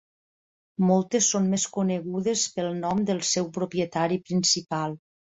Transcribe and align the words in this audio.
Moltes 0.91 1.25
són 1.33 1.43
més 1.49 1.65
conegudes 1.75 2.45
pel 2.55 2.69
nom 2.85 3.03
del 3.09 3.21
seu 3.33 3.49
propietari 3.59 4.19
principal. 4.31 4.97